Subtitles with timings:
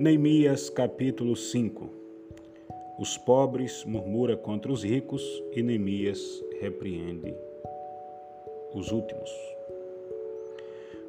[0.00, 1.90] Neemias capítulo 5
[3.00, 7.34] Os pobres murmura contra os ricos e Neemias repreende
[8.72, 9.28] os últimos.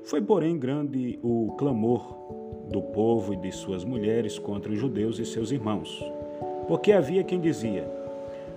[0.05, 2.01] Foi, porém, grande o clamor
[2.71, 6.03] do povo e de suas mulheres contra os judeus e seus irmãos,
[6.67, 7.87] porque havia quem dizia: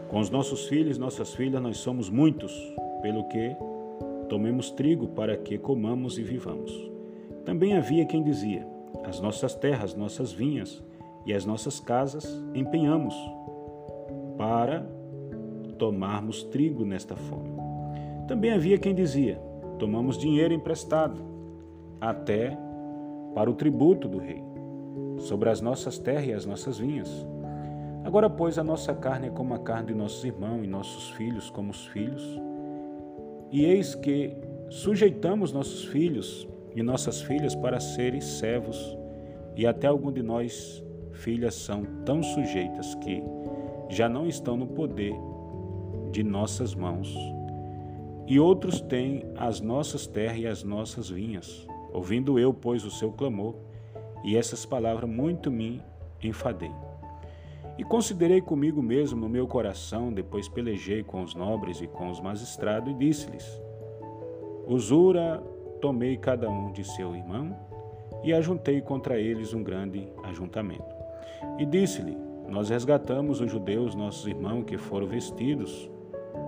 [0.08, 2.54] Com os nossos filhos nossas filhas nós somos muitos,
[3.02, 3.54] pelo que
[4.30, 6.72] tomemos trigo para que comamos e vivamos.
[7.44, 8.66] Também havia quem dizia:
[9.04, 10.82] as nossas terras, nossas vinhas
[11.26, 13.14] e as nossas casas empenhamos
[14.36, 14.86] para
[15.78, 17.50] tomarmos trigo nesta fome.
[18.26, 19.36] Também havia quem dizia:
[19.78, 21.20] tomamos dinheiro emprestado
[22.00, 22.56] até
[23.34, 24.42] para o tributo do rei
[25.18, 27.08] sobre as nossas terras e as nossas vinhas.
[28.04, 31.48] Agora, pois, a nossa carne é como a carne de nossos irmãos e nossos filhos
[31.50, 32.22] como os filhos.
[33.50, 34.36] E eis que
[34.68, 38.96] sujeitamos nossos filhos e nossas filhas para serem servos,
[39.56, 43.22] e até algum de nós filhas são tão sujeitas que
[43.88, 45.14] já não estão no poder
[46.10, 47.14] de nossas mãos.
[48.26, 51.66] E outros têm as nossas terras e as nossas vinhas.
[51.92, 53.54] Ouvindo eu, pois, o seu clamor,
[54.24, 55.82] e essas palavras muito me
[56.22, 56.70] enfadei.
[57.76, 62.20] E considerei comigo mesmo no meu coração, depois pelejei com os nobres e com os
[62.20, 63.60] magistrados, e disse-lhes:
[64.66, 65.42] Usura
[65.82, 67.54] tomei cada um de seu irmão
[68.22, 70.94] e ajuntei contra eles um grande ajuntamento.
[71.58, 72.16] E disse-lhe:
[72.48, 75.90] Nós resgatamos os judeus, nossos irmãos, que foram vestidos,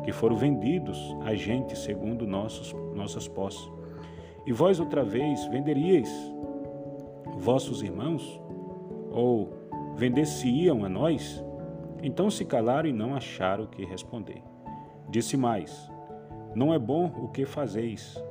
[0.04, 3.68] que foram vendidos a gente segundo nossos, nossas posses.
[4.46, 6.10] E vós outra vez venderíeis
[7.36, 8.40] vossos irmãos?
[9.10, 9.52] Ou
[9.96, 11.44] vender-se-iam a nós?
[12.02, 14.42] Então se calaram e não acharam o que responder.
[15.08, 15.90] Disse mais:
[16.54, 18.22] Não é bom o que fazeis.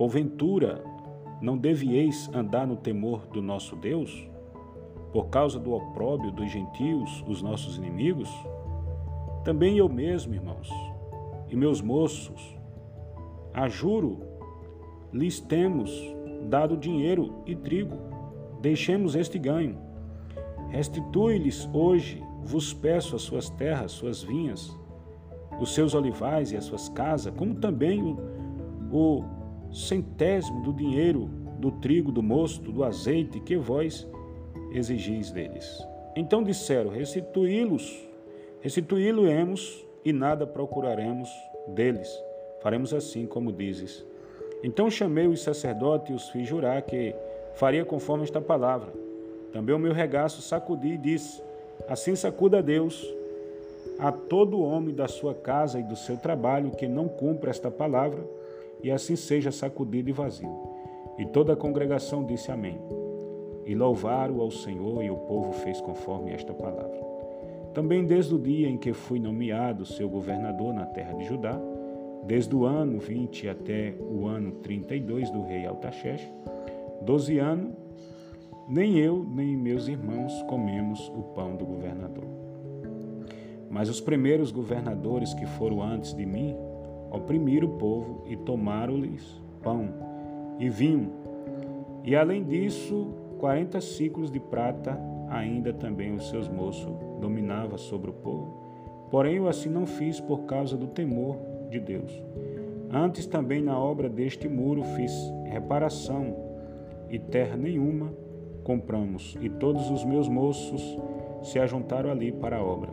[0.00, 0.82] Porventura,
[1.42, 4.26] não devieis andar no temor do nosso Deus?
[5.12, 8.30] Por causa do opróbio dos gentios, os nossos inimigos?
[9.44, 10.70] Também eu mesmo, irmãos,
[11.50, 12.56] e meus moços,
[13.52, 14.22] a juro,
[15.12, 15.92] lhes temos
[16.48, 17.98] dado dinheiro e trigo.
[18.62, 19.76] Deixemos este ganho.
[20.70, 24.74] Restitui-lhes hoje, vos peço, as suas terras, suas vinhas,
[25.60, 28.16] os seus olivais e as suas casas, como também o,
[28.90, 29.39] o
[29.72, 34.06] centésimo do dinheiro, do trigo, do mosto, do azeite que vós
[34.72, 35.86] exigis deles.
[36.16, 38.08] Então disseram: Restituí-los,
[38.60, 41.30] restituí-lo-emos e nada procuraremos
[41.68, 42.10] deles.
[42.60, 44.04] Faremos assim como dizes.
[44.62, 47.14] Então chamei os sacerdotes e os fiz jurar que
[47.54, 48.92] faria conforme esta palavra.
[49.52, 51.42] Também o meu regaço sacudi e disse:
[51.88, 53.06] Assim sacuda Deus
[53.98, 58.24] a todo homem da sua casa e do seu trabalho que não cumpra esta palavra
[58.82, 60.70] e assim seja sacudido e vazio.
[61.18, 62.80] E toda a congregação disse amém.
[63.66, 67.00] E louvaram ao Senhor, e o povo fez conforme esta palavra.
[67.74, 71.60] Também desde o dia em que fui nomeado seu governador na terra de Judá,
[72.26, 76.20] desde o ano 20 até o ano 32 do rei Altaxés,
[77.02, 77.72] doze anos,
[78.68, 82.24] nem eu nem meus irmãos comemos o pão do governador.
[83.68, 86.56] Mas os primeiros governadores que foram antes de mim
[87.10, 89.88] oprimiram o povo e tomaram-lhes pão
[90.58, 91.10] e vinho.
[92.04, 94.98] E além disso, quarenta ciclos de prata,
[95.28, 96.90] ainda também os seus moços
[97.20, 98.54] dominava sobre o povo.
[99.10, 101.36] Porém, eu assim não fiz por causa do temor
[101.68, 102.12] de Deus.
[102.92, 105.12] Antes também na obra deste muro fiz
[105.44, 106.34] reparação,
[107.08, 108.12] e terra nenhuma
[108.62, 110.96] compramos, e todos os meus moços
[111.42, 112.90] se ajuntaram ali para a obra.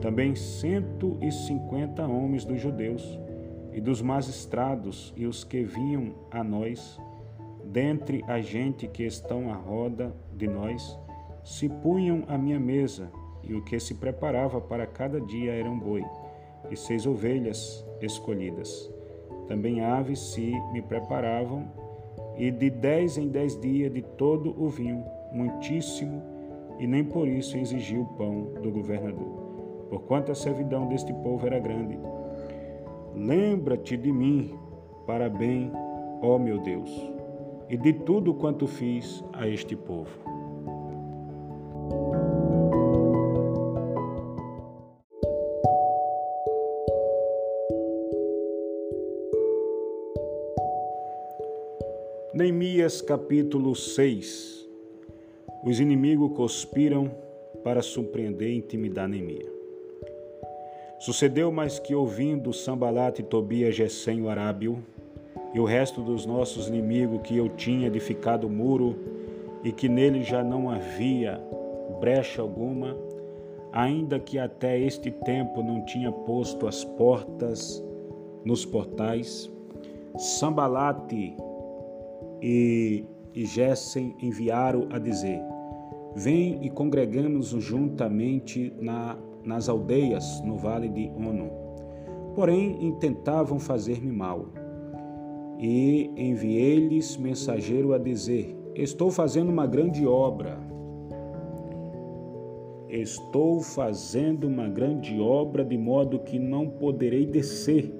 [0.00, 3.18] Também cento e cinquenta homens dos judeus
[3.74, 7.00] e dos magistrados e os que vinham a nós,
[7.64, 10.96] dentre a gente que estão à roda de nós,
[11.42, 13.10] se punham à minha mesa,
[13.42, 16.04] e o que se preparava para cada dia eram boi,
[16.70, 18.90] e seis ovelhas escolhidas.
[19.48, 21.66] Também aves se me preparavam,
[22.38, 26.22] e de dez em dez dias de todo o vinho, muitíssimo,
[26.78, 29.42] e nem por isso exigiu o pão do governador.
[29.90, 31.98] Porquanto a servidão deste povo era grande,
[33.14, 34.58] Lembra-te de mim,
[35.06, 35.70] para bem,
[36.20, 36.90] ó meu Deus,
[37.70, 40.10] e de tudo quanto fiz a este povo.
[52.34, 54.68] Neemias capítulo 6
[55.64, 57.08] Os inimigos conspiram
[57.62, 59.53] para surpreender e intimidar Neemias.
[61.04, 64.82] Sucedeu mais que ouvindo Sambalate, Tobias, Gesem, o Arábio,
[65.52, 68.96] e o resto dos nossos inimigos que eu tinha edificado o muro
[69.62, 71.38] e que nele já não havia
[72.00, 72.96] brecha alguma,
[73.70, 77.84] ainda que até este tempo não tinha posto as portas
[78.42, 79.52] nos portais,
[80.16, 81.36] Sambalate
[82.40, 83.04] e,
[83.34, 85.42] e Gessen enviaram a dizer:
[86.16, 91.50] Vem e congregamos juntamente na, nas aldeias no vale de Ono.
[92.34, 94.46] Porém, intentavam fazer-me mal.
[95.58, 100.58] E enviei-lhes mensageiro a dizer: Estou fazendo uma grande obra.
[102.88, 107.92] Estou fazendo uma grande obra, de modo que não poderei descer.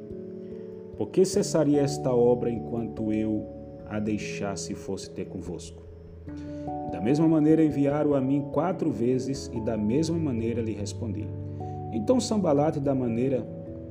[0.97, 3.45] Por que cessaria esta obra enquanto eu
[3.87, 5.83] a deixasse e fosse ter convosco?
[6.91, 11.27] Da mesma maneira enviaram a mim quatro vezes e da mesma maneira lhe respondi.
[11.93, 13.43] Então Sambalate da maneira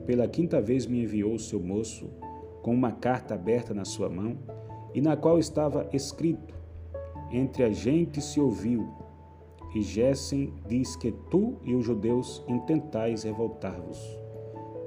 [0.05, 2.09] pela quinta vez me enviou o seu moço
[2.61, 4.37] com uma carta aberta na sua mão
[4.93, 6.53] e na qual estava escrito:
[7.31, 8.87] Entre a gente se ouviu,
[9.75, 13.99] e Gessen diz que tu e os judeus intentais revoltar-vos,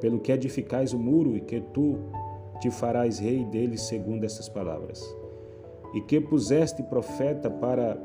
[0.01, 1.99] pelo que edificais o muro e que tu
[2.61, 5.26] te farás rei deles segundo essas palavras
[5.97, 7.97] e que puseste profeta para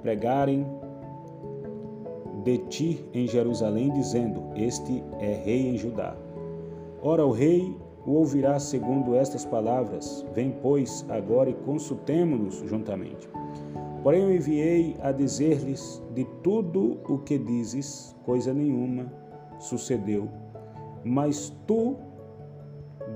[0.00, 0.66] pregarem
[2.42, 6.16] de ti em Jerusalém, dizendo: Este é rei em Judá.
[7.02, 7.76] Ora, o rei
[8.06, 13.28] o ouvirá segundo estas palavras: Vem, pois, agora e consultemo-nos juntamente.
[14.02, 19.12] Porém, eu enviei a dizer-lhes de tudo o que dizes, coisa nenhuma
[19.58, 20.30] sucedeu,
[21.04, 21.96] mas tu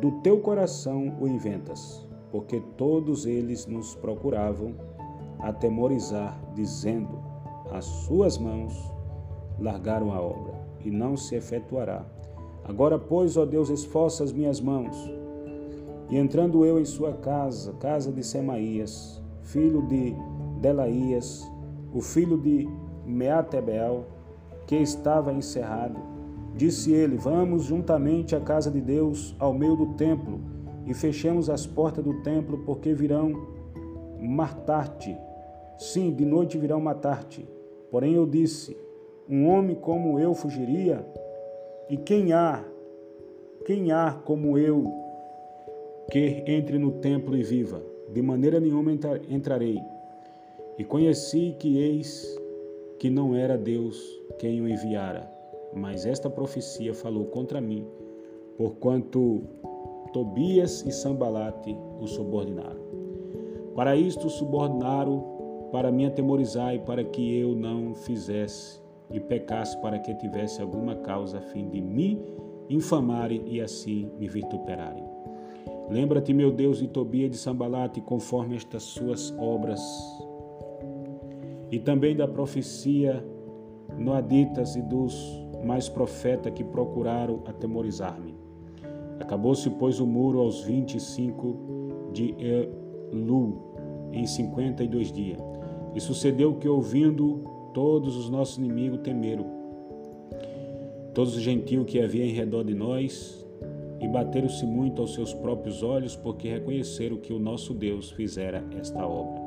[0.02, 4.74] do teu coração o inventas porque todos eles nos procuravam
[5.38, 7.18] atemorizar, dizendo:
[7.70, 8.74] As suas mãos
[9.58, 10.54] largaram a obra,
[10.84, 12.04] e não se efetuará.
[12.64, 14.96] Agora, pois, ó Deus, esforça as minhas mãos.
[16.10, 20.14] E entrando eu em sua casa, casa de Semaías, filho de
[20.60, 21.50] Delaías,
[21.92, 22.68] o filho de
[23.06, 24.06] Meatebel,
[24.66, 25.98] que estava encerrado,
[26.54, 30.57] disse ele: Vamos juntamente à casa de Deus, ao meio do templo
[30.88, 33.46] e fechemos as portas do templo, porque virão
[34.18, 35.14] matar-te.
[35.76, 37.46] Sim, de noite virão matar-te.
[37.90, 38.74] Porém eu disse:
[39.28, 41.06] Um homem como eu fugiria?
[41.90, 42.64] E quem há,
[43.66, 44.90] quem há como eu
[46.10, 47.82] que entre no templo e viva?
[48.12, 48.90] De maneira nenhuma
[49.28, 49.78] entrarei.
[50.78, 52.26] E conheci que eis
[52.98, 54.02] que não era Deus
[54.38, 55.30] quem o enviara,
[55.74, 57.86] mas esta profecia falou contra mim,
[58.56, 59.42] porquanto
[60.12, 62.80] Tobias e Sambalate o subordinaram.
[63.74, 68.80] Para isto subordinaram para me atemorizar e para que eu não fizesse
[69.12, 72.20] e pecasse para que tivesse alguma causa a fim de me
[72.68, 75.04] infamarem e assim me vituperarem.
[75.90, 79.80] Lembra-te, meu Deus, de Tobias e de Sambalate, conforme estas suas obras,
[81.70, 83.24] e também da profecia
[83.96, 88.37] noaditas e dos mais profetas que procuraram atemorizar-me.
[89.20, 93.58] Acabou-se, pois, o muro aos 25 de Elu,
[94.12, 95.40] em 52 dias.
[95.94, 97.42] E sucedeu que, ouvindo,
[97.74, 99.46] todos os nossos inimigos temeram.
[101.14, 103.44] Todos os gentios que havia em redor de nós,
[104.00, 109.04] e bateram-se muito aos seus próprios olhos, porque reconheceram que o nosso Deus fizera esta
[109.06, 109.40] obra.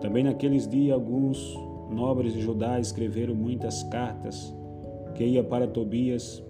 [0.00, 1.56] Também naqueles dias, alguns
[1.90, 4.54] nobres de Judá escreveram muitas cartas
[5.14, 6.42] que ia para Tobias,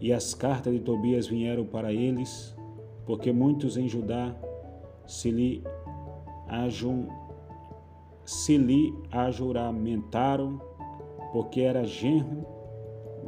[0.00, 2.56] e as cartas de Tobias vieram para eles,
[3.04, 4.34] porque muitos em Judá
[5.06, 5.62] se lhe,
[6.48, 7.06] ajun,
[8.24, 10.60] se lhe ajuramentaram,
[11.32, 12.46] porque era genro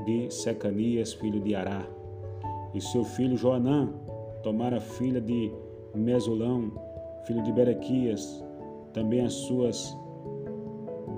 [0.07, 1.87] de Secanias, filho de Ará,
[2.73, 3.93] e seu filho Joanã
[4.43, 5.53] tomara filha de
[5.95, 6.73] Mesulão,
[7.27, 8.43] filho de Berequias,
[8.95, 9.97] também as suas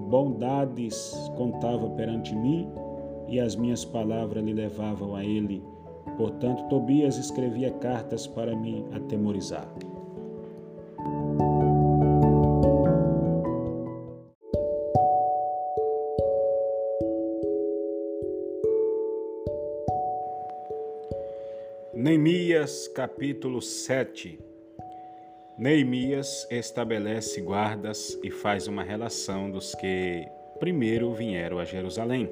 [0.09, 2.69] bondades contava perante mim,
[3.29, 5.63] e as minhas palavras lhe levavam a ele.
[6.17, 9.69] Portanto, Tobias escrevia cartas para me atemorizar.
[21.93, 24.39] Neemias capítulo 7
[25.57, 30.27] Neemias estabelece guardas e faz uma relação dos que
[30.59, 32.29] primeiro vieram a Jerusalém.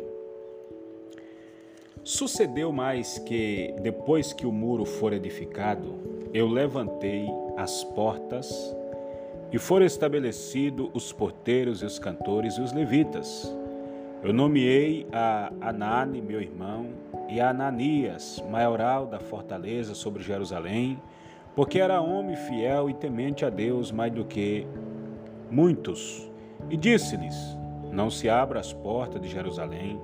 [2.04, 5.94] Sucedeu mais que, depois que o muro for edificado,
[6.34, 8.74] eu levantei as portas
[9.52, 13.54] e foram estabelecidos os porteiros e os cantores e os levitas.
[14.20, 16.88] Eu nomeei a Anani, meu irmão,
[17.28, 21.00] e a Ananias, maioral da fortaleza sobre Jerusalém,
[21.54, 24.66] porque era homem fiel e temente a Deus mais do que
[25.48, 26.28] muitos.
[26.68, 27.36] E disse-lhes:
[27.92, 30.00] não se abra as portas de Jerusalém,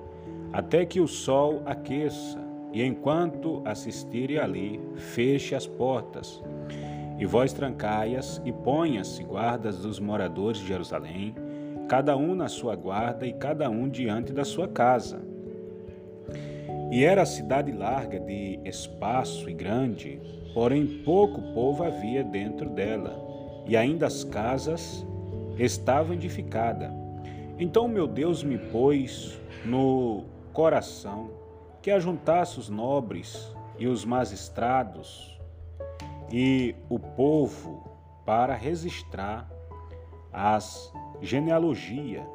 [0.52, 2.38] até que o sol aqueça,
[2.72, 6.42] e enquanto assistirem ali, feche as portas.
[7.18, 11.34] E vós trancai-as e ponha-se guardas dos moradores de Jerusalém,
[11.88, 15.20] cada um na sua guarda e cada um diante da sua casa.
[16.90, 20.20] E era a cidade larga de espaço e grande,
[20.54, 23.18] porém pouco povo havia dentro dela,
[23.66, 25.06] e ainda as casas
[25.58, 26.90] estavam edificadas.
[27.58, 30.24] Então meu Deus me pôs no
[30.58, 31.30] coração
[31.80, 35.38] que ajuntasse os nobres e os magistrados
[36.32, 37.88] e o povo
[38.26, 39.48] para registrar
[40.32, 42.26] as genealogia.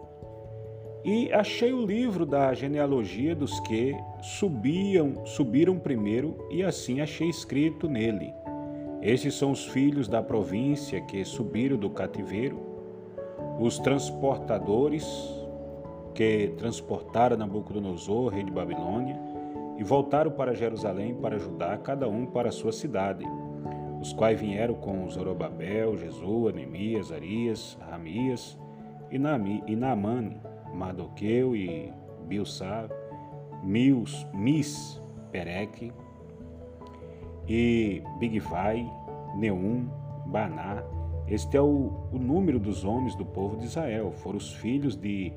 [1.03, 7.89] E achei o livro da genealogia dos que subiam, subiram primeiro e assim achei escrito
[7.89, 8.33] nele:
[9.01, 12.57] Estes são os filhos da província que subiram do cativeiro
[13.59, 15.42] os transportadores
[16.13, 19.19] que transportaram Nabucodonosor, rei de Babilônia,
[19.77, 23.25] e voltaram para Jerusalém para ajudar cada um para a sua cidade,
[23.99, 28.57] os quais vieram com Zorobabel, Jesua, Neemias, Arias, Ramias
[29.09, 30.37] e, Naami, Naamane,
[30.73, 31.91] Mardoqueu e
[32.27, 32.89] Bilsar,
[33.63, 35.01] Mius, Mis,
[35.31, 35.91] Pereque
[37.47, 38.85] e Bigvai,
[39.35, 39.87] Neum,
[40.27, 40.83] Baná,
[41.27, 44.11] este é o, o número dos homens do povo de Israel.
[44.11, 45.31] Foram os filhos de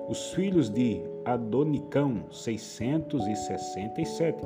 [0.09, 4.37] Os filhos de Adonicão, 667.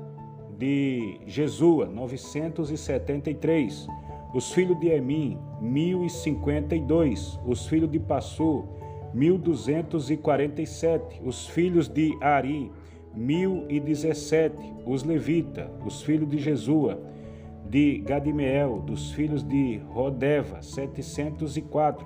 [0.58, 3.86] de Jesua, 973.
[4.32, 7.38] Os filhos de Emim, 1052.
[7.44, 8.64] Os filhos de Passu,
[9.12, 11.20] 1247.
[11.24, 12.70] Os filhos de Ari,
[13.14, 17.00] mil e dezessete, os levitas, os filhos de Jesua,
[17.72, 22.04] de Gadimeel, dos filhos de Rodeva, setecentos e quatro,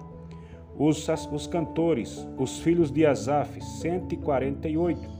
[0.78, 5.10] os, os cantores, os filhos de Asaf, cento e quarenta e oito,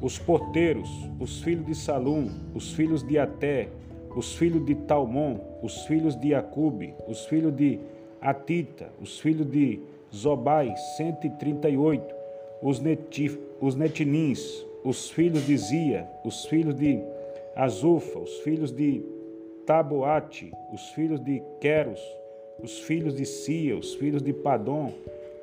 [0.00, 0.88] os porteiros,
[1.20, 3.68] os filhos de Salum, os filhos de Até,
[4.16, 7.78] os filhos de Talmon, os filhos de Acube, os filhos de
[8.22, 9.80] Atita, os filhos de
[10.14, 12.14] Zobai, cento e trinta e oito,
[12.62, 17.02] os, netif, os netinins, os filhos de Zia, os filhos de
[17.54, 19.19] Azufa, os filhos de
[19.66, 22.00] Taboate, os filhos de Queros,
[22.62, 24.92] os filhos de Sia, os filhos de Padom,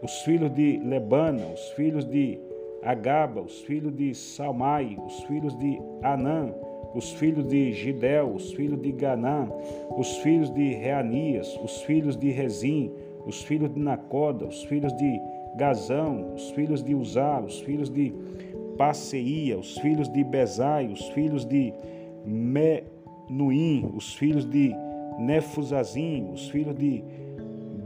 [0.02, 2.40] os filhos de Lebana, os filhos de
[2.84, 6.54] Agaba, os filhos de Salmai, os filhos de Anã,
[6.94, 9.50] os filhos de Gidel, os filhos de Ganã,
[9.98, 12.92] os filhos de Reanias, os filhos de Rezim,
[13.26, 15.20] os filhos de Nacoda, os filhos de
[15.56, 18.14] Gazão, os filhos de Uzá, os filhos de
[18.78, 21.74] Passeia, os filhos de Bezai, os filhos de
[23.30, 24.74] Menuim, os filhos de
[25.20, 27.04] Nefuzazim, os filhos de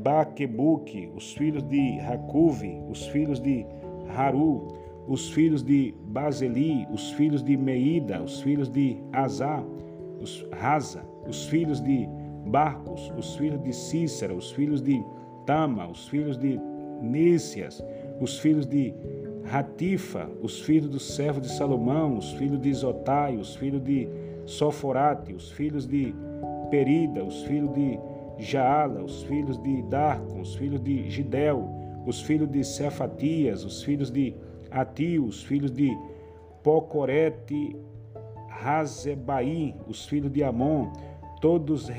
[0.03, 3.65] Baquebuque, os filhos de Racuve, os filhos de
[4.15, 4.67] Haru,
[5.07, 9.63] os filhos de Baseli, os filhos de Meida, os filhos de Azá,
[10.19, 12.07] os Raza, os filhos de
[12.48, 15.03] Barcos, os filhos de Cícera, os filhos de
[15.45, 16.60] Tama, os filhos de
[17.01, 17.83] Nícias,
[18.19, 18.93] os filhos de
[19.45, 24.07] Ratifa, os filhos do servo de Salomão, os filhos de Isotai, os filhos de
[24.51, 26.13] Soforate, os filhos de
[26.70, 28.00] Perida, os filhos de
[28.38, 31.67] Jaala, os filhos de Darcon, os filhos de Gidel,
[32.05, 34.36] os filhos de Cefatias, os filhos de
[34.70, 35.96] Atio, os filhos de
[36.63, 37.75] Pocorete,
[38.48, 40.91] Razebaí, os filhos de Amon,
[41.39, 41.89] todos,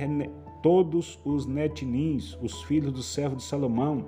[0.62, 4.04] todos os netinins, os filhos do servo de Salomão,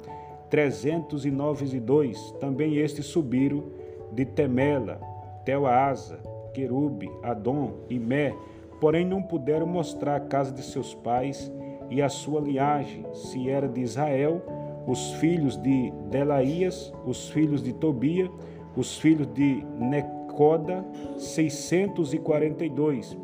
[0.51, 2.33] trezentos e nove e dois.
[2.41, 3.65] Também estes subiram
[4.13, 5.01] de Temela,
[5.45, 8.35] Teoasa, Querube, Adom e Mé,
[8.81, 11.53] porém não puderam mostrar a casa de seus pais
[11.91, 14.41] e a sua linhagem, se era de Israel,
[14.87, 18.31] os filhos de Delaías, os filhos de Tobia,
[18.77, 20.85] os filhos de Necoda,
[21.17, 23.17] 642,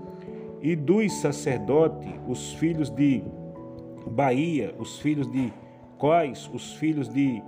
[0.62, 3.22] e dos sacerdotes, os filhos de
[4.06, 5.52] Bahia, os filhos de
[5.98, 7.42] Cois, os filhos de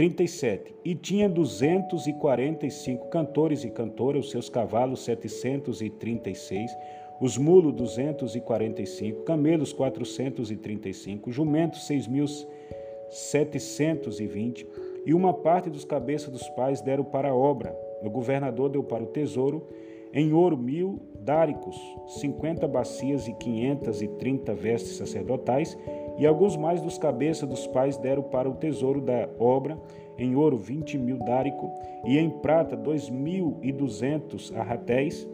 [0.00, 0.74] 37.
[0.82, 6.74] E tinha 245 cantores e cantoras, os seus cavalos 736,
[7.20, 14.66] os mulos 245, camelos 435, jumentos 6.720,
[15.04, 17.76] e uma parte dos cabeças dos pais deram para a obra.
[18.02, 19.68] O governador deu para o tesouro
[20.12, 25.78] em ouro mil dáricos, cinquenta bacias e quinhentas e trinta vestes sacerdotais,
[26.18, 29.78] e alguns mais dos cabeças dos pais deram para o tesouro da obra,
[30.18, 31.70] em ouro vinte mil dárico,
[32.04, 35.28] e em prata dois mil e duzentos arratéis,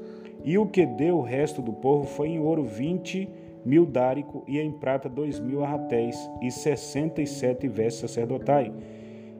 [0.44, 3.28] e o que deu o resto do povo foi em ouro vinte
[3.64, 8.72] mil dárico, e em prata dois mil arratéis, e sessenta e sete vestes sacerdotais.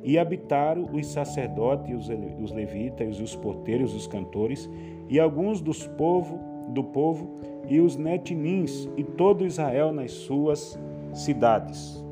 [0.02, 2.08] E habitaram os sacerdotes,
[2.40, 4.70] os levitas, os porteiros, os cantores,
[5.08, 6.38] e alguns dos povo,
[6.70, 7.34] do povo,
[7.68, 10.78] e os netinins, e todo Israel nas suas
[11.12, 12.05] cidades.